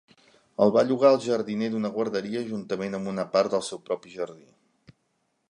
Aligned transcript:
El 0.63 0.71
va 0.77 0.83
llogar 0.91 1.11
al 1.15 1.19
jardiner 1.25 1.69
d'una 1.73 1.91
guarderia 1.99 2.43
juntament 2.49 2.99
amb 3.01 3.13
una 3.13 3.27
part 3.37 3.55
del 3.57 3.67
seu 3.69 3.83
propi 3.93 4.17
jardí. 4.17 4.49